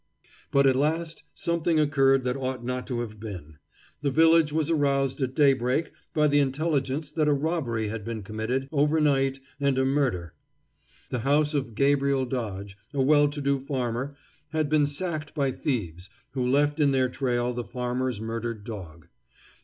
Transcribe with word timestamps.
But 0.49 0.65
at 0.65 0.75
last 0.75 1.21
something 1.35 1.79
occurred 1.79 2.23
that 2.23 2.35
ought 2.35 2.65
not 2.65 2.87
to 2.87 3.01
have 3.01 3.19
been. 3.19 3.59
The 4.01 4.09
village 4.09 4.51
was 4.51 4.71
aroused 4.71 5.21
at 5.21 5.35
daybreak 5.35 5.91
by 6.11 6.27
the 6.27 6.39
intelligence 6.39 7.11
that 7.11 7.27
a 7.27 7.33
robbery 7.33 7.89
had 7.89 8.03
been 8.03 8.23
committed 8.23 8.67
overnight, 8.71 9.39
and 9.59 9.77
a 9.77 9.85
murder. 9.85 10.33
The 11.11 11.19
house 11.19 11.53
of 11.53 11.75
Gabriel 11.75 12.25
Dodge, 12.25 12.79
a 12.95 13.01
well 13.03 13.27
to 13.29 13.41
do 13.41 13.59
farmer, 13.59 14.15
had 14.49 14.69
been 14.69 14.87
sacked 14.87 15.35
by 15.35 15.51
thieves, 15.51 16.09
who 16.31 16.47
left 16.47 16.79
in 16.79 16.89
their 16.89 17.07
trail 17.07 17.53
the 17.53 17.63
farmer's 17.63 18.19
murdered 18.19 18.63
dog. 18.63 19.07